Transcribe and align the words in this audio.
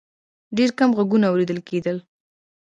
ډېر 0.57 0.69
کم 0.77 0.89
غږونه 0.97 1.25
اورېدل 1.29 1.59
کېدل. 1.69 1.97